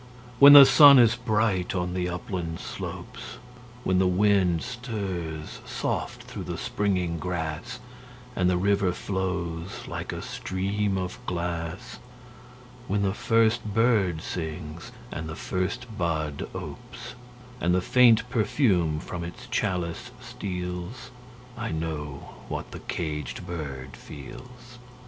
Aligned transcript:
When 0.39 0.53
the 0.53 0.65
sun 0.65 0.97
is 0.97 1.15
bright 1.15 1.75
on 1.75 1.93
the 1.93 2.09
upland 2.09 2.59
slopes; 2.59 3.37
When 3.83 3.99
the 3.99 4.07
wind 4.07 4.63
stirs 4.63 5.59
soft 5.63 6.23
through 6.23 6.45
the 6.45 6.57
springing 6.57 7.19
grass, 7.19 7.77
And 8.35 8.49
the 8.49 8.57
river 8.57 8.93
flows 8.93 9.87
like 9.87 10.11
a 10.11 10.23
stream 10.23 10.97
of 10.97 11.23
glass; 11.27 11.99
When 12.87 13.03
the 13.03 13.13
first 13.13 13.63
bird 13.63 14.23
sings 14.23 14.91
and 15.11 15.29
the 15.29 15.35
first 15.35 15.85
bud 15.99 16.49
opes, 16.55 17.13
And 17.59 17.75
the 17.75 17.79
faint 17.79 18.27
perfume 18.27 18.99
from 18.99 19.23
its 19.23 19.45
chalice 19.51 20.09
steals 20.19 21.11
I 21.55 21.69
know 21.69 22.33
what 22.47 22.71
the 22.71 22.79
caged 22.79 23.45
bird 23.45 23.95
feels! 23.95 24.79